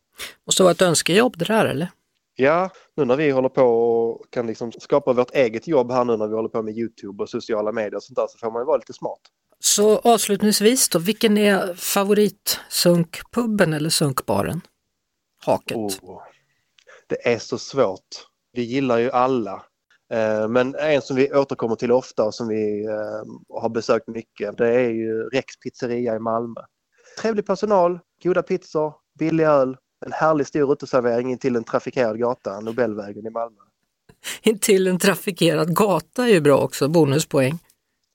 Måste 0.45 0.63
vara 0.63 0.71
ett 0.71 0.81
önskejobb 0.81 1.37
det 1.37 1.45
där 1.45 1.65
eller? 1.65 1.89
Ja, 2.39 2.69
nu 2.95 3.05
när 3.05 3.15
vi 3.15 3.29
håller 3.29 3.49
på 3.49 3.63
och 3.63 4.25
kan 4.29 4.47
liksom 4.47 4.71
skapa 4.71 5.13
vårt 5.13 5.35
eget 5.35 5.67
jobb 5.67 5.91
här 5.91 6.05
nu 6.05 6.17
när 6.17 6.27
vi 6.27 6.35
håller 6.35 6.49
på 6.49 6.63
med 6.63 6.77
Youtube 6.77 7.23
och 7.23 7.29
sociala 7.29 7.71
medier 7.71 7.95
och 7.95 8.03
sånt 8.03 8.15
där 8.15 8.27
så 8.27 8.37
får 8.37 8.51
man 8.51 8.61
ju 8.61 8.65
vara 8.65 8.77
lite 8.77 8.93
smart. 8.93 9.19
Så 9.59 9.97
avslutningsvis 9.97 10.89
då, 10.89 10.99
vilken 10.99 11.37
är 11.37 11.73
favoritsunkpubben 11.73 13.73
eller 13.73 13.89
sunkbaren? 13.89 14.61
Haket. 15.45 15.77
Oh, 15.77 16.21
det 17.07 17.27
är 17.27 17.39
så 17.39 17.57
svårt. 17.57 18.27
Vi 18.53 18.61
gillar 18.61 18.97
ju 18.97 19.11
alla. 19.11 19.63
Eh, 20.13 20.47
men 20.47 20.75
en 20.75 21.01
som 21.01 21.15
vi 21.15 21.33
återkommer 21.33 21.75
till 21.75 21.91
ofta 21.91 22.23
och 22.23 22.35
som 22.35 22.47
vi 22.47 22.85
eh, 22.85 23.61
har 23.61 23.69
besökt 23.69 24.07
mycket 24.07 24.57
det 24.57 24.69
är 24.69 24.89
ju 24.89 25.29
Rex 25.29 25.59
pizzeria 25.59 26.15
i 26.15 26.19
Malmö. 26.19 26.61
Trevlig 27.21 27.45
personal, 27.45 27.99
goda 28.23 28.43
pizzor, 28.43 28.93
billig 29.19 29.43
öl, 29.43 29.77
en 30.05 30.11
härlig 30.11 30.47
stor 30.47 30.73
uteservering 30.73 31.31
in 31.31 31.37
till 31.37 31.55
en 31.55 31.63
trafikerad 31.63 32.19
gata, 32.19 32.59
Nobelvägen 32.59 33.27
i 33.27 33.29
Malmö. 33.29 33.61
Intill 34.41 34.87
en 34.87 34.99
trafikerad 34.99 35.75
gata 35.75 36.23
är 36.23 36.31
ju 36.31 36.41
bra 36.41 36.57
också, 36.57 36.87
bonuspoäng. 36.87 37.59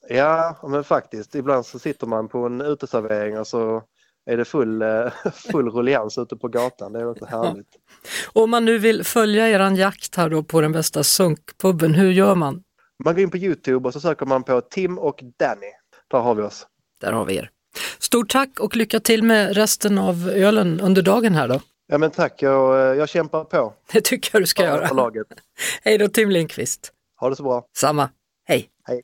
Ja, 0.08 0.56
men 0.68 0.84
faktiskt. 0.84 1.34
Ibland 1.34 1.66
så 1.66 1.78
sitter 1.78 2.06
man 2.06 2.28
på 2.28 2.46
en 2.46 2.60
uteservering 2.60 3.38
och 3.38 3.46
så 3.46 3.82
är 4.26 4.36
det 4.36 4.44
full, 4.44 4.82
eh, 4.82 5.12
full 5.32 5.70
rullians 5.70 6.18
ute 6.18 6.36
på 6.36 6.48
gatan. 6.48 6.92
Det 6.92 7.00
är 7.00 7.10
också 7.10 7.24
härligt. 7.24 7.66
Ja. 7.72 8.42
Om 8.42 8.50
man 8.50 8.64
nu 8.64 8.78
vill 8.78 9.04
följa 9.04 9.48
eran 9.48 9.76
jakt 9.76 10.16
här 10.16 10.30
då 10.30 10.42
på 10.42 10.60
den 10.60 10.72
bästa 10.72 11.02
sunkpubben, 11.02 11.94
hur 11.94 12.10
gör 12.12 12.34
man? 12.34 12.62
Man 13.04 13.14
går 13.14 13.22
in 13.22 13.30
på 13.30 13.36
Youtube 13.36 13.88
och 13.88 13.92
så 13.92 14.00
söker 14.00 14.26
man 14.26 14.42
på 14.42 14.60
Tim 14.60 14.98
och 14.98 15.20
Danny. 15.38 15.72
Där 16.10 16.18
har 16.18 16.34
vi 16.34 16.42
oss. 16.42 16.66
Där 17.00 17.12
har 17.12 17.24
vi 17.24 17.36
er. 17.36 17.50
Stort 17.98 18.30
tack 18.30 18.60
och 18.60 18.76
lycka 18.76 19.00
till 19.00 19.22
med 19.22 19.56
resten 19.56 19.98
av 19.98 20.28
ölen 20.28 20.80
under 20.80 21.02
dagen 21.02 21.34
här 21.34 21.48
då. 21.48 21.60
Ja 21.92 21.98
men 21.98 22.10
tack, 22.10 22.42
jag, 22.42 22.90
eh, 22.90 22.98
jag 22.98 23.08
kämpar 23.08 23.44
på. 23.44 23.74
Det 23.92 24.00
tycker 24.00 24.30
jag 24.32 24.42
du 24.42 24.46
ska 24.46 24.62
göra. 24.62 24.92
laget. 24.92 25.26
Hej 25.82 25.98
då 25.98 26.08
Tim 26.08 26.30
Lindqvist. 26.30 26.92
Ha 27.20 27.30
det 27.30 27.36
så 27.36 27.42
bra. 27.42 27.66
Samma. 27.76 28.10
Hej. 28.44 28.68
Hej. 28.84 29.02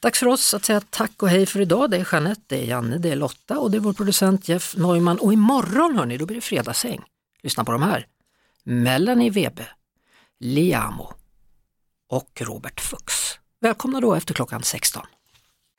Dags 0.00 0.18
för 0.18 0.26
oss 0.26 0.54
att 0.54 0.64
säga 0.64 0.80
tack 0.90 1.22
och 1.22 1.28
hej 1.28 1.46
för 1.46 1.60
idag. 1.60 1.90
Det 1.90 1.96
är 1.96 2.08
Jeanette, 2.12 2.40
det 2.46 2.56
är 2.56 2.64
Janne, 2.64 2.98
det 2.98 3.10
är 3.10 3.16
Lotta 3.16 3.58
och 3.58 3.70
det 3.70 3.76
är 3.76 3.80
vår 3.80 3.92
producent 3.92 4.48
Jeff 4.48 4.76
Neumann. 4.76 5.18
Och 5.18 5.32
imorgon 5.32 5.98
hörni, 5.98 6.16
då 6.16 6.26
blir 6.26 6.34
det 6.34 6.40
fredagsäng. 6.40 7.02
Lyssna 7.42 7.64
på 7.64 7.72
de 7.72 7.82
här. 7.82 8.06
Melanie 8.64 9.30
Webe, 9.30 9.66
Liamo 10.40 11.12
och 12.08 12.40
Robert 12.40 12.80
Fuchs. 12.80 13.38
Välkomna 13.60 14.00
då 14.00 14.14
efter 14.14 14.34
klockan 14.34 14.62
16. 14.62 15.06